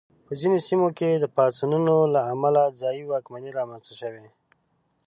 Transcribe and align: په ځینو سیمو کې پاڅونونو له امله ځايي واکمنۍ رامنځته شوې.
په 0.25 0.31
ځینو 0.39 0.57
سیمو 0.67 0.87
کې 0.97 1.09
پاڅونونو 1.35 1.95
له 2.13 2.21
امله 2.33 2.61
ځايي 2.81 3.03
واکمنۍ 3.05 3.51
رامنځته 3.59 3.93
شوې. 4.01 4.25